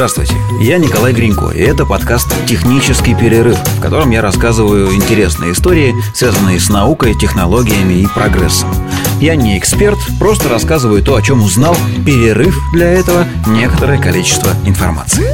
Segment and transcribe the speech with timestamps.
[0.00, 5.94] Здравствуйте, я Николай Гринько, и это подкаст «Технический перерыв», в котором я рассказываю интересные истории,
[6.14, 8.70] связанные с наукой, технологиями и прогрессом.
[9.20, 11.76] Я не эксперт, просто рассказываю то, о чем узнал,
[12.06, 15.26] перерыв для этого некоторое количество информации.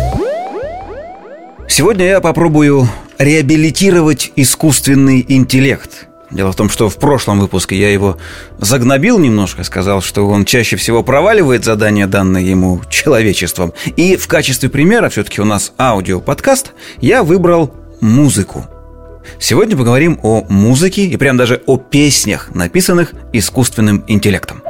[1.69, 2.89] Сегодня я попробую
[3.19, 8.19] реабилитировать искусственный интеллект– Дело в том, что в прошлом выпуске я его
[8.59, 13.73] загнобил немножко, сказал, что он чаще всего проваливает задания, данные ему человечеством.
[13.97, 18.67] И в качестве примера, все-таки у нас аудиоподкаст, я выбрал музыку.
[19.39, 24.65] Сегодня поговорим о музыке и прям даже о песнях, написанных искусственным интеллектом.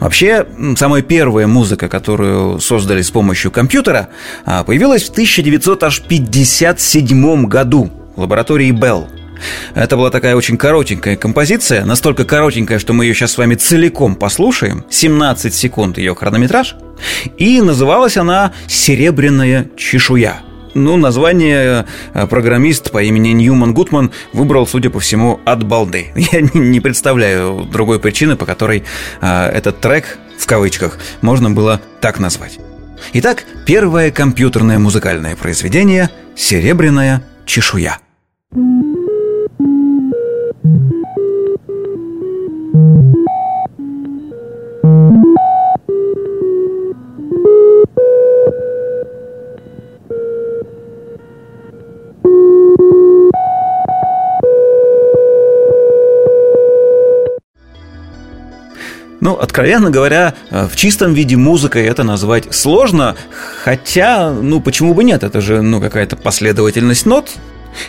[0.00, 0.46] Вообще,
[0.76, 4.08] самая первая музыка, которую создали с помощью компьютера,
[4.44, 9.08] а, появилась в 1957 году в лаборатории Bell–
[9.74, 14.16] это была такая очень коротенькая композиция, настолько коротенькая, что мы ее сейчас с вами целиком
[14.16, 14.84] послушаем.
[14.90, 16.76] 17 секунд ее хронометраж.
[17.36, 20.40] И называлась она «Серебряная чешуя».
[20.74, 26.08] Ну, название э, программист по имени Ньюман Гутман выбрал, судя по всему, от балды.
[26.32, 28.84] Я не представляю другой причины, по которой
[29.22, 32.58] э, этот трек, в кавычках, можно было так назвать.
[33.14, 37.98] Итак, первое компьютерное музыкальное произведение «Серебряная чешуя».
[59.26, 63.16] Ну, откровенно говоря, э, в чистом виде музыкой это назвать сложно,
[63.64, 67.30] хотя, ну, почему бы нет, это же, ну, какая-то последовательность нот,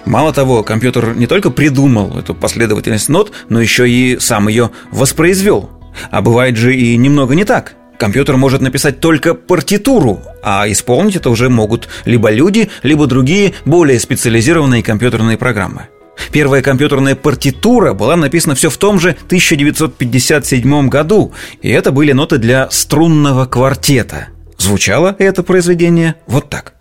[0.03, 5.69] Мало того, компьютер не только придумал эту последовательность нот, но еще и сам ее воспроизвел.
[6.09, 7.75] А бывает же и немного не так.
[7.99, 13.99] Компьютер может написать только партитуру, а исполнить это уже могут либо люди, либо другие более
[13.99, 15.87] специализированные компьютерные программы.
[16.31, 22.37] Первая компьютерная партитура была написана все в том же 1957 году, и это были ноты
[22.37, 24.29] для струнного квартета.
[24.57, 26.73] Звучало это произведение вот так.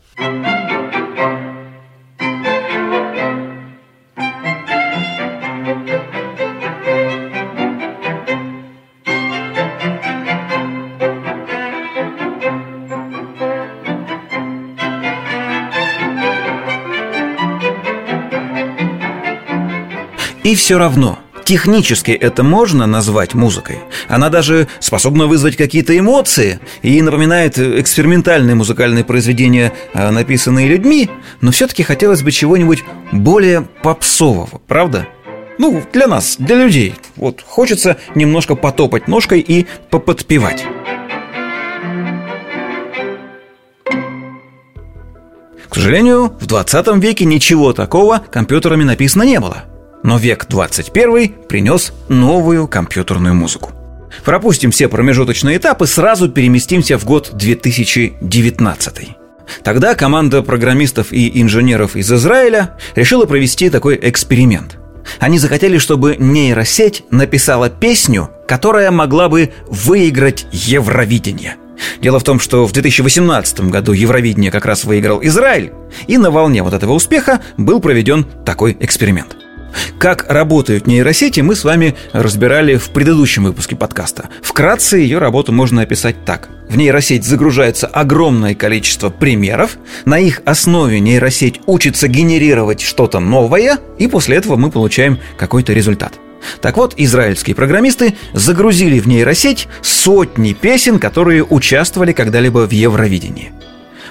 [20.46, 23.78] И все равно, Технически это можно назвать музыкой.
[24.08, 31.50] Она даже способна вызвать какие-то эмоции и напоминает экспериментальные музыкальные произведения, а, написанные людьми, но
[31.50, 35.08] все-таки хотелось бы чего-нибудь более попсового, правда?
[35.58, 36.94] Ну, для нас, для людей.
[37.16, 40.64] Вот хочется немножко потопать ножкой и поподпевать.
[45.68, 49.64] К сожалению, в 20 веке ничего такого компьютерами написано не было–
[50.06, 53.72] но век 21 принес новую компьютерную музыку.
[54.24, 59.08] Пропустим все промежуточные этапы, сразу переместимся в год 2019.
[59.64, 64.78] Тогда команда программистов и инженеров из Израиля решила провести такой эксперимент.
[65.18, 71.56] Они захотели, чтобы нейросеть написала песню, которая могла бы выиграть Евровидение.
[72.00, 75.72] Дело в том, что в 2018 году Евровидение как раз выиграл Израиль,
[76.06, 79.36] и на волне вот этого успеха был проведен такой эксперимент–
[79.99, 84.28] как работают нейросети, мы с вами разбирали в предыдущем выпуске подкаста.
[84.43, 86.49] Вкратце ее работу можно описать так.
[86.69, 94.09] В нейросеть загружается огромное количество примеров, на их основе нейросеть учится генерировать что-то новое, и
[94.09, 96.15] после этого мы получаем какой-то результат.
[96.60, 103.53] Так вот, израильские программисты загрузили в нейросеть сотни песен, которые участвовали когда-либо в Евровидении.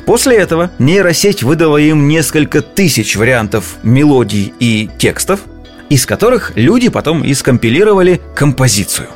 [0.06, 5.42] После этого нейросеть выдала им несколько тысяч вариантов мелодий и текстов,
[5.90, 9.08] из которых люди потом и скомпилировали композицию.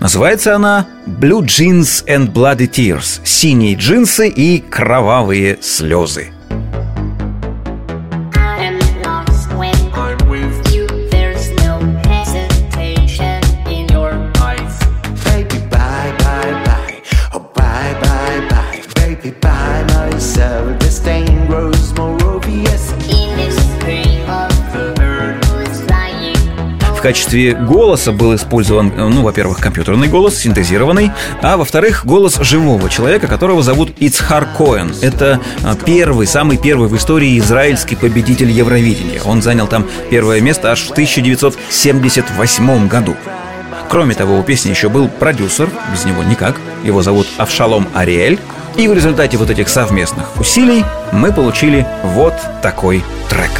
[0.00, 6.32] Называется она «Blue Jeans and Bloody Tears»– «Синие джинсы и кровавые слезы».
[27.02, 31.10] Качестве голоса был использован, ну, во-первых, компьютерный голос, синтезированный,
[31.42, 34.94] а во-вторых, голос живого человека, которого зовут Ицхар Коэн.
[35.02, 39.20] Это а, первый, самый первый в истории израильский победитель Евровидения.
[39.24, 43.16] Он занял там первое место аж в 1978 году.
[43.90, 46.56] Кроме того, у песни еще был продюсер, без него никак.
[46.84, 48.38] Его зовут Авшалом Ариэль.
[48.76, 50.82] И в результате вот этих совместных усилий
[51.12, 53.50] мы получили вот такой трек.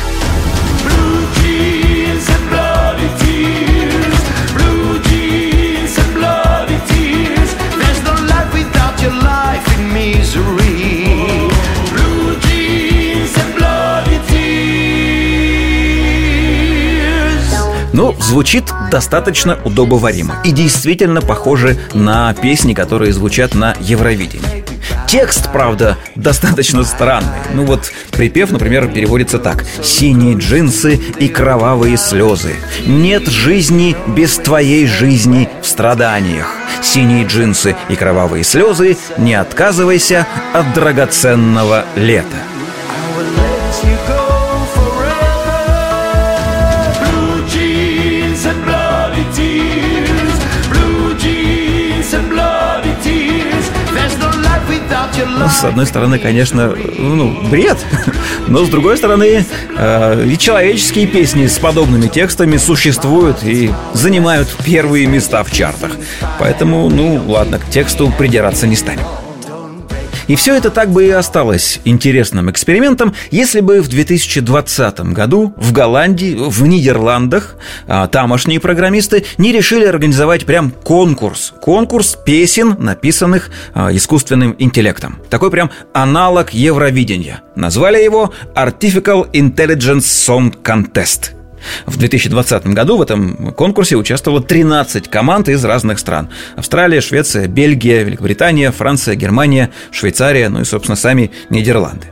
[17.92, 24.64] Ну, звучит достаточно удобоваримо и действительно похоже на песни, которые звучат на Евровидении.
[25.06, 27.38] Текст, правда, достаточно странный.
[27.52, 29.64] Ну вот припев, например, переводится так.
[29.82, 32.54] «Синие джинсы и кровавые слезы.
[32.86, 36.56] Нет жизни без твоей жизни в страданиях.
[36.82, 38.96] Синие джинсы и кровавые слезы.
[39.18, 42.38] Не отказывайся от драгоценного лета».
[55.48, 57.78] С одной стороны, конечно, ну, бред,
[58.48, 59.44] но с другой стороны,
[59.76, 65.92] э, и человеческие песни с подобными текстами существуют и занимают первые места в чартах.
[66.38, 69.06] Поэтому, ну, ладно, к тексту придираться не станем.
[70.28, 75.72] И все это так бы и осталось интересным экспериментом, если бы в 2020 году в
[75.72, 81.52] Голландии, в Нидерландах а, тамошние программисты не решили организовать прям конкурс.
[81.60, 85.18] Конкурс песен, написанных а, искусственным интеллектом.
[85.30, 87.42] Такой прям аналог Евровидения.
[87.56, 91.32] Назвали его Artificial Intelligence Song Contest–
[91.86, 96.28] в 2020 году в этом конкурсе участвовало 13 команд из разных стран.
[96.56, 102.08] Австралия, Швеция, Бельгия, Великобритания, Франция, Германия, Швейцария, ну и, собственно, сами Нидерланды.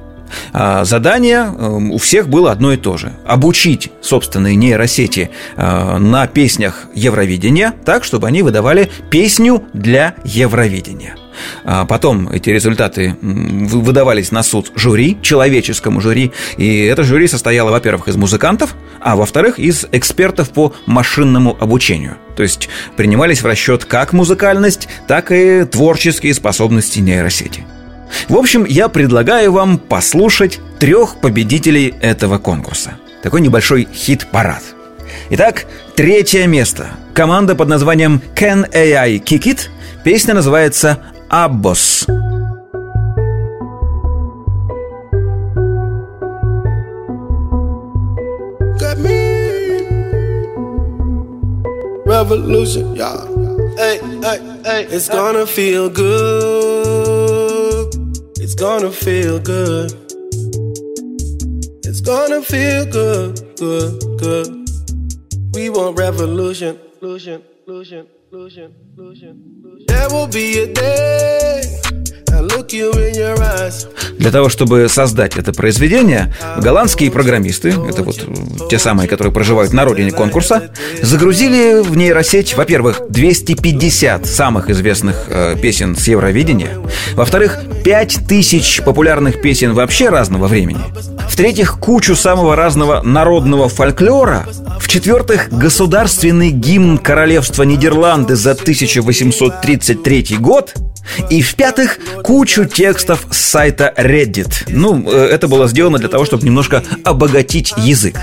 [0.52, 3.12] А задание эм, у всех было одно и то же.
[3.26, 11.16] Обучить собственные нейросети э, на песнях Евровидения так, чтобы они выдавали песню для Евровидения.
[11.64, 16.32] А потом эти результаты выдавались на суд жюри, человеческому жюри.
[16.56, 22.16] И это жюри состояло, во-первых, из музыкантов, а во-вторых, из экспертов по машинному обучению.
[22.36, 27.64] То есть принимались в расчет как музыкальность, так и творческие способности нейросети.
[28.28, 32.98] В общем, я предлагаю вам послушать трех победителей этого конкурса.
[33.22, 34.62] Такой небольшой хит-парад.
[35.30, 36.88] Итак, третье место.
[37.14, 39.68] Команда под названием Can AI Kick It.
[40.04, 40.98] Песня называется
[41.30, 42.06] Abbos.
[52.04, 53.24] Revolution, yeah.
[53.76, 54.82] Hey, hey, hey.
[54.90, 57.94] It's gonna feel good.
[58.40, 59.92] It's gonna feel good.
[61.86, 64.68] It's gonna feel good, good, good.
[65.54, 69.86] We want revolution, revolution, revolution, illusion, illusion, illusion.
[69.86, 71.99] There will be a day
[74.18, 79.84] Для того, чтобы создать это произведение, голландские программисты, это вот те самые, которые проживают на
[79.84, 80.70] родине конкурса,
[81.02, 86.78] загрузили в нейросеть, во-первых, 250 самых известных э, песен с Евровидения,
[87.14, 90.82] во-вторых, 5000 популярных песен вообще разного времени,
[91.28, 94.46] в-третьих, кучу самого разного народного фольклора,
[94.80, 100.74] в-четвертых, государственный гимн Королевства Нидерланды за 1833 год,
[101.30, 104.64] и в-пятых, кучу текстов с сайта Reddit.
[104.68, 108.16] Ну, э, это было сделано для того, чтобы немножко обогатить язык.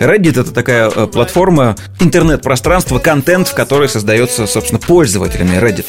[0.00, 5.86] Reddit— это такая э, платформа, интернет-пространство, контент, в который создается, собственно, пользователями Reddit.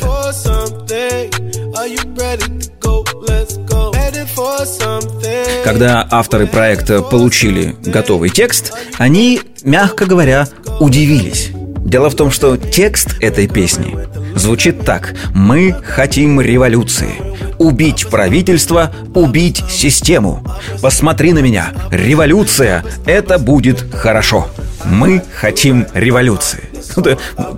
[5.64, 10.48] Когда авторы проекта получили готовый текст, они, мягко говоря,
[10.80, 11.50] удивились.
[11.86, 13.96] Дело в том, что текст этой песни
[14.36, 17.35] звучит так «Мы хотим революции».
[17.58, 20.44] Убить правительство, убить систему.
[20.82, 21.72] Посмотри на меня.
[21.92, 24.48] Революция– это будет хорошо.
[24.86, 26.75] Мы хотим революции.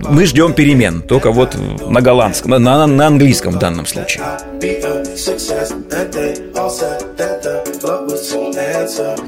[0.10, 1.56] Мы ждем перемен, только вот
[1.88, 4.24] на голландском, на, на, на английском в данном случае.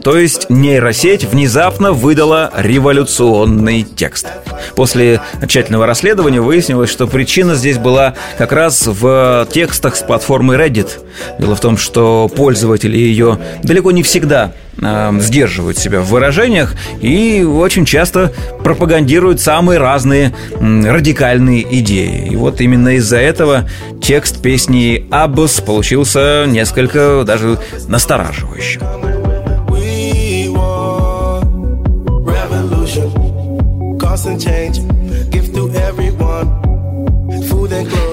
[0.03, 4.27] То есть нейросеть внезапно выдала революционный текст.
[4.75, 10.89] После тщательного расследования выяснилось, что причина здесь была как раз в текстах с платформы Reddit.
[11.37, 17.43] Дело в том, что пользователи ее далеко не всегда э, сдерживают себя в выражениях и
[17.43, 22.29] очень часто пропагандируют самые разные э, радикальные идеи.
[22.31, 23.69] И вот именно из-за этого
[24.01, 28.81] текст песни «Аббас» получился несколько даже настораживающим.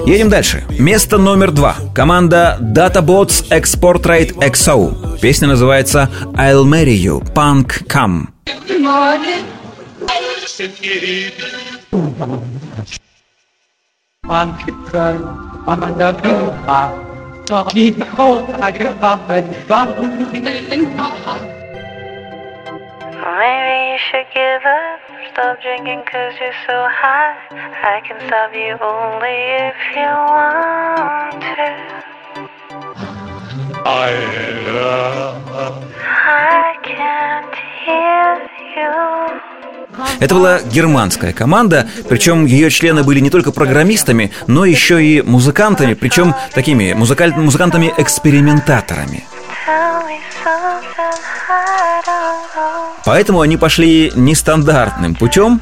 [0.07, 0.63] Едем дальше.
[0.79, 1.75] Место номер два.
[1.93, 5.19] Команда Databots Export Rate XO.
[5.19, 8.27] Песня называется I'll Marry You, Punk Come.
[23.37, 24.99] Maybe you should give up.
[25.33, 27.37] Stop drinking cause you're so high.
[27.51, 31.69] I can stop you only if you want to.
[36.29, 39.56] I can't hear you.
[40.19, 45.93] Это была германская команда, причем ее члены были не только программистами, но еще и музыкантами,
[45.93, 47.33] причем такими музыкаль...
[47.33, 49.25] музыкантами-экспериментаторами.
[53.05, 55.61] Поэтому они пошли нестандартным путем.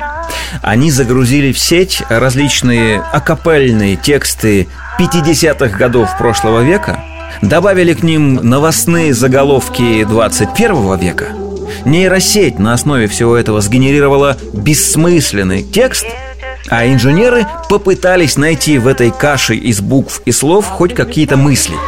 [0.64, 4.68] Они загрузили в сеть различные акапельные тексты
[5.00, 7.04] 50-х годов прошлого века,
[7.42, 11.45] добавили к ним новостные заголовки 21 века.
[11.84, 16.06] Нейросеть на основе всего этого сгенерировала бессмысленный текст,
[16.70, 21.76] а инженеры попытались найти в этой каше из букв и слов хоть какие-то мысли–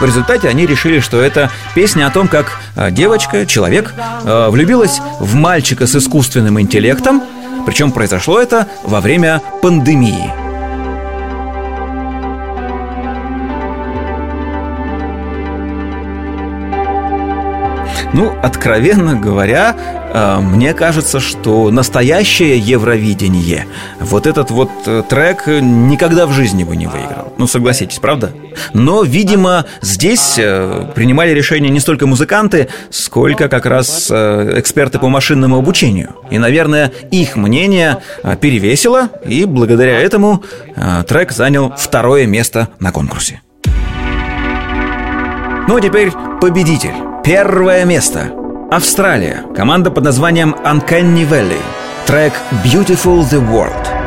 [0.00, 3.92] в результате они решили, что это песня о том, как э, девочка, человек,
[4.24, 7.22] э, влюбилась в мальчика с искусственным интеллектом,
[7.66, 10.39] причем произошло это во время пандемии.
[18.12, 19.76] Ну, откровенно говоря,
[20.12, 23.66] э, мне кажется, что настоящее Евровидение
[24.00, 27.32] вот этот вот э, трек никогда в жизни бы не выиграл.
[27.38, 28.32] Ну, согласитесь, правда?
[28.74, 35.58] Но, видимо, здесь э, принимали решение не столько музыканты, сколько как раз эксперты по машинному
[35.58, 36.16] обучению.
[36.30, 37.98] И, наверное, их мнение
[38.40, 40.42] перевесило, и благодаря этому
[41.06, 43.40] трек занял второе место на конкурсе.
[45.68, 47.09] Ну а теперь победитель.
[47.24, 48.32] Первое место.
[48.70, 49.44] Австралия.
[49.54, 51.60] Команда под названием Uncanny Valley.
[52.06, 52.32] Трек
[52.64, 53.99] Beautiful the World.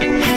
[0.00, 0.31] eyes.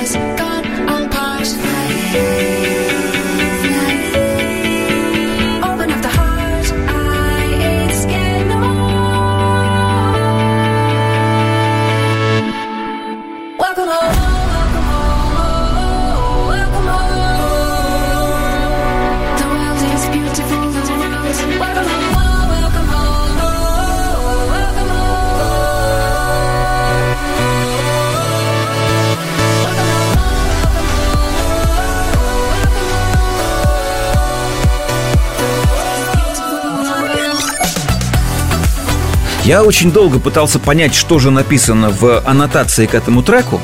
[39.45, 43.61] Я очень долго пытался понять, что же написано в аннотации к этому треку,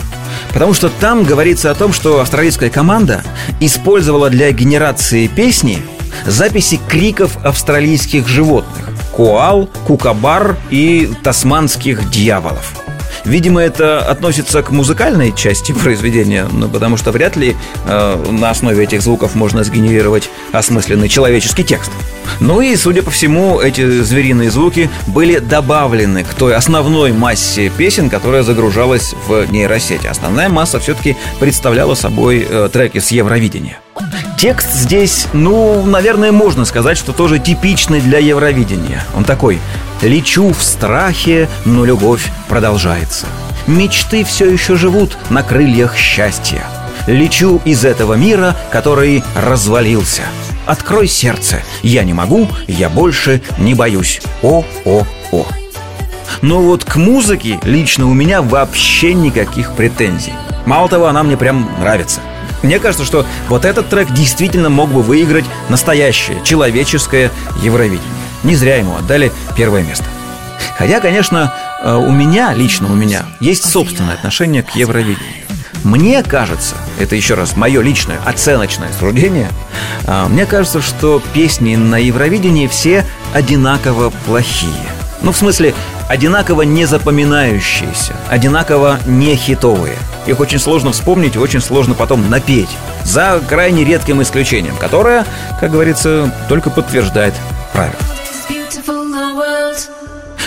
[0.54, 3.24] потому что там говорится о том, что австралийская команда
[3.60, 5.82] использовала для генерации песни
[6.24, 12.76] записи криков австралийских животных– коал, кукабар и тасманских дьяволов.
[13.26, 18.84] Видимо, это относится к музыкальной части произведения, ну, потому что вряд ли э, на основе
[18.84, 21.92] этих звуков можно сгенерировать осмысленный человеческий текст.
[22.40, 28.10] Ну и, судя по всему, эти звериные звуки были добавлены к той основной массе песен,
[28.10, 30.08] которая загружалась в нейросети.
[30.08, 33.80] Основная масса все-таки представляла собой э, треки с Евровидения.
[34.42, 39.06] Текст здесь, ну, наверное, можно сказать, что тоже типичный для Евровидения.
[39.16, 39.60] Он такой
[40.02, 43.28] «Лечу в страхе, но любовь продолжается.
[43.68, 46.66] Мечты все еще живут на крыльях счастья.
[47.06, 50.24] Лечу из этого мира, который развалился.
[50.66, 51.62] Открой сердце.
[51.84, 54.24] Я не могу, я больше не боюсь.
[54.42, 55.46] О-о-о.
[56.42, 60.34] Но вот к музыке лично у меня вообще никаких претензий.
[60.66, 62.22] Мало того, она мне прям нравится.
[62.62, 68.02] Мне кажется, что вот этот трек действительно мог бы выиграть настоящее, человеческое Евровидение.
[68.44, 70.06] Не зря ему отдали первое место.
[70.78, 71.54] Хотя, конечно,
[71.84, 75.46] э, у меня, лично у меня, есть собственное отношение к Евровидению.
[75.84, 79.50] Мне кажется, это еще раз мое личное оценочное суждение,
[80.06, 84.72] э, мне кажется, что песни на Евровидении все одинаково плохие.
[85.22, 85.74] Ну, в смысле,
[86.12, 89.96] одинаково не запоминающиеся, одинаково не хитовые.
[90.28, 92.68] Их очень сложно вспомнить и очень сложно потом напеть.
[93.06, 95.26] За крайне редким исключением, которое,
[95.62, 97.34] как говорится, только подтверждает
[97.72, 97.94] правил.
[98.26, 99.78] It's beautiful the world.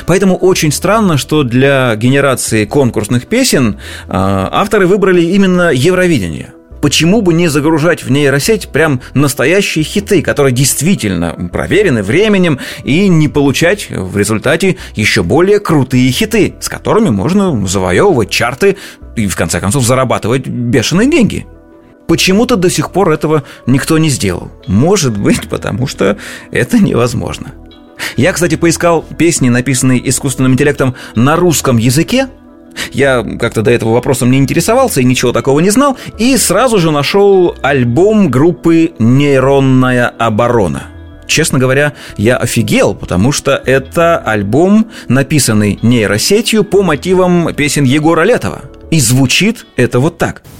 [0.04, 6.52] Поэтому очень странно, что для генерации конкурсных песен э, авторы выбрали именно Евровидение.
[6.84, 13.28] Почему бы не загружать в нейросеть прям настоящие хиты, которые действительно проверены временем, и не
[13.28, 18.76] получать в результате еще более крутые хиты, с которыми можно завоевывать чарты
[19.16, 21.46] и, в конце концов, зарабатывать бешеные деньги?
[22.06, 24.52] Почему-то до сих пор этого никто не сделал.
[24.66, 26.18] Может быть, потому что
[26.50, 27.52] это невозможно.
[28.18, 32.28] Я, кстати, поискал песни, написанные искусственным интеллектом на русском языке.
[32.92, 36.90] Я как-то до этого вопросом не интересовался и ничего такого не знал, и сразу же
[36.90, 40.84] нашел альбом группы «Нейронная оборона».
[41.26, 48.62] Честно говоря, я офигел, потому что это альбом, написанный нейросетью по мотивам песен Егора Летова.
[48.90, 50.42] И звучит это вот так–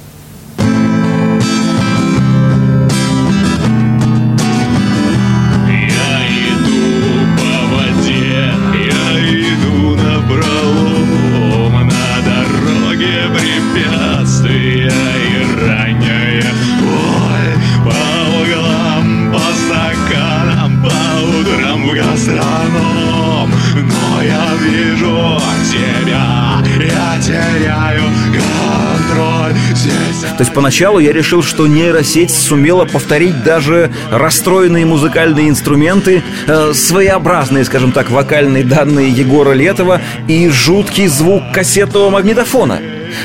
[25.75, 28.03] тебя, я теряю
[28.33, 30.21] контроль здесь.
[30.21, 37.65] То есть поначалу я решил, что нейросеть сумела повторить даже расстроенные музыкальные инструменты, э, своеобразные,
[37.65, 42.81] скажем так, вокальные данные Егора Летова и жуткий звук кассетного магнитофона.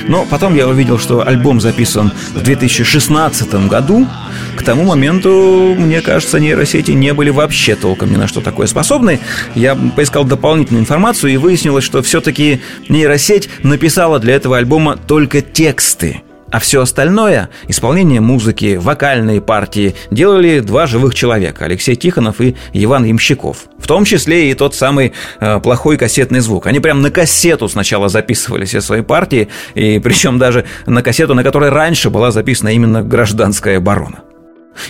[0.08, 4.08] Но потом я увидел, что альбом записан в 2016 году.
[4.56, 9.20] К тому моменту, мне кажется, нейросети не были вообще толком ни на что такое способны.
[9.56, 16.22] Я поискал дополнительную информацию и выяснилось, что все-таки нейросеть написала для этого альбома только тексты.
[16.52, 23.06] А все остальное, исполнение музыки, вокальные партии, делали два живых человека, Алексей Тихонов и Иван
[23.06, 23.66] Ямщиков.
[23.78, 26.68] В том числе и тот самый э, плохой кассетный звук.
[26.68, 31.44] Они прям на кассету сначала записывали все свои партии, и причем даже на кассету, на
[31.44, 34.24] которой раньше была записана именно гражданская оборона.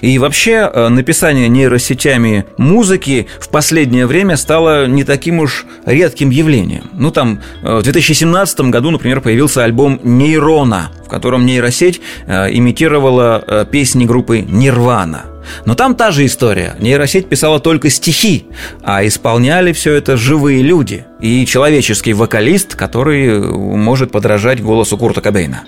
[0.02, 6.90] И вообще э, написание нейросетями музыки в последнее время стало не таким уж редким явлением.
[6.94, 13.68] Ну там э, в 2017 году, например, появился альбом «Нейрона», в котором нейросеть э, имитировала
[13.72, 15.26] песни группы «Нирвана».
[15.66, 16.76] Но там та же история.
[16.80, 18.46] Нейросеть писала только стихи,
[18.84, 25.64] а исполняли все это живые люди и человеческий вокалист, который может подражать голосу Курта Кобейна.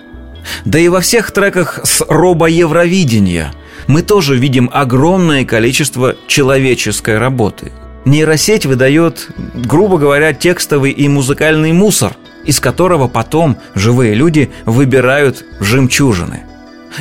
[0.65, 3.53] Да и во всех треках с робо-евровидения
[3.87, 7.71] мы тоже видим огромное количество человеческой работы.
[8.05, 16.43] Нейросеть выдает, грубо говоря, текстовый и музыкальный мусор, из которого потом живые люди выбирают жемчужины.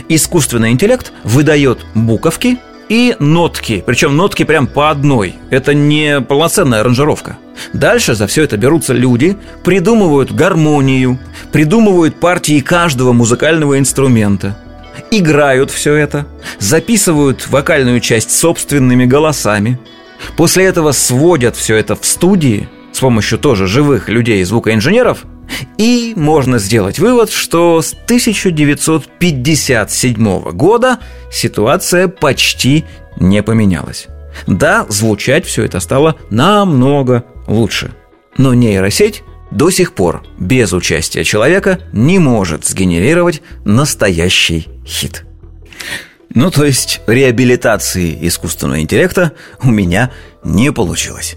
[0.09, 2.59] Искусственный интеллект выдает буковки
[2.90, 5.37] и нотки, причем нотки прям по одной.
[5.48, 7.38] Это не полноценная аранжировка.
[7.72, 11.18] Дальше за все это берутся люди, придумывают гармонию,
[11.53, 14.59] придумывают партии каждого музыкального инструмента,
[15.12, 16.26] играют все это,
[16.59, 19.79] записывают вокальную часть собственными голосами,
[20.37, 25.24] после этого сводят все это в студии с помощью тоже живых людей, звукоинженеров,
[25.78, 30.98] и можно сделать вывод, что с 1957 года
[31.32, 32.84] ситуация почти
[33.16, 34.06] не поменялась.
[34.46, 37.92] Да, звучать все это стало намного лучше.
[38.36, 45.24] Но нейросеть до сих пор без участия человека не может сгенерировать настоящий хит.
[46.32, 49.32] Ну, то есть реабилитации искусственного интеллекта
[49.62, 50.12] у меня
[50.44, 51.36] не получилось.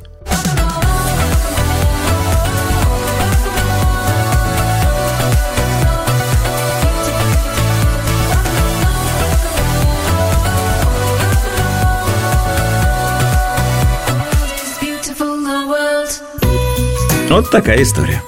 [17.34, 18.22] Вот такая история.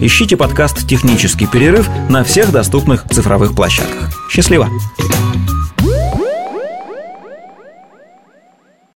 [0.00, 4.12] Ищите подкаст «Технический перерыв» на всех доступных цифровых площадках.
[4.30, 4.68] Счастливо!